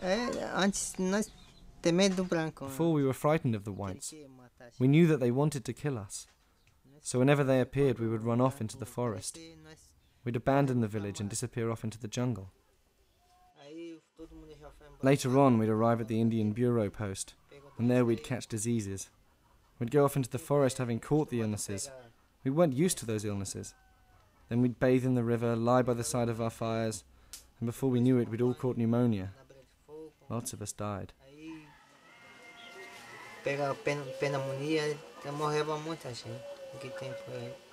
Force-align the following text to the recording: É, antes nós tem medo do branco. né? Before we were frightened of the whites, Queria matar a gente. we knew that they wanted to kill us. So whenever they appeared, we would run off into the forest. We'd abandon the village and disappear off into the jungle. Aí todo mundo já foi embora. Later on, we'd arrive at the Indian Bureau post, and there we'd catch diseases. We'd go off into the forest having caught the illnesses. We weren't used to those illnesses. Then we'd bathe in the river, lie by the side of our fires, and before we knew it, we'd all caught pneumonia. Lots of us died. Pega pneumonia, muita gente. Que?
É, 0.00 0.44
antes 0.54 0.94
nós 0.98 1.30
tem 1.82 1.92
medo 1.92 2.16
do 2.16 2.24
branco. 2.24 2.64
né? 2.64 2.70
Before 2.70 2.92
we 2.92 3.02
were 3.02 3.14
frightened 3.14 3.56
of 3.56 3.64
the 3.64 3.70
whites, 3.70 4.10
Queria 4.10 4.28
matar 4.28 4.66
a 4.66 4.70
gente. 4.70 4.80
we 4.80 4.86
knew 4.88 5.06
that 5.08 5.18
they 5.20 5.30
wanted 5.30 5.62
to 5.64 5.72
kill 5.72 5.98
us. 5.98 6.26
So 7.02 7.18
whenever 7.18 7.44
they 7.44 7.60
appeared, 7.60 7.98
we 7.98 8.06
would 8.08 8.24
run 8.24 8.40
off 8.40 8.60
into 8.60 8.76
the 8.76 8.84
forest. 8.86 9.38
We'd 10.24 10.36
abandon 10.36 10.80
the 10.80 10.88
village 10.88 11.20
and 11.20 11.28
disappear 11.30 11.70
off 11.70 11.82
into 11.84 11.98
the 11.98 12.08
jungle. 12.08 12.50
Aí 13.62 13.98
todo 14.16 14.34
mundo 14.36 14.54
já 14.54 14.70
foi 14.70 14.86
embora. 14.86 15.02
Later 15.02 15.38
on, 15.38 15.58
we'd 15.58 15.70
arrive 15.70 16.00
at 16.02 16.08
the 16.08 16.20
Indian 16.20 16.52
Bureau 16.52 16.90
post, 16.90 17.34
and 17.78 17.88
there 17.90 18.04
we'd 18.04 18.22
catch 18.22 18.46
diseases. 18.46 19.10
We'd 19.78 19.90
go 19.90 20.04
off 20.04 20.16
into 20.16 20.28
the 20.28 20.38
forest 20.38 20.76
having 20.78 20.98
caught 21.00 21.30
the 21.30 21.40
illnesses. 21.40 21.90
We 22.44 22.50
weren't 22.50 22.74
used 22.74 22.98
to 22.98 23.06
those 23.06 23.24
illnesses. 23.24 23.74
Then 24.50 24.60
we'd 24.60 24.78
bathe 24.78 25.06
in 25.06 25.14
the 25.14 25.24
river, 25.24 25.56
lie 25.56 25.82
by 25.82 25.94
the 25.94 26.04
side 26.04 26.28
of 26.28 26.38
our 26.40 26.50
fires, 26.50 27.02
and 27.60 27.66
before 27.66 27.90
we 27.90 28.00
knew 28.00 28.18
it, 28.18 28.28
we'd 28.28 28.40
all 28.40 28.54
caught 28.54 28.78
pneumonia. 28.78 29.32
Lots 30.30 30.52
of 30.52 30.62
us 30.62 30.72
died. 30.72 31.12
Pega 33.44 33.76
pneumonia, 35.24 35.78
muita 35.84 36.14
gente. 36.14 36.40
Que? 36.80 37.69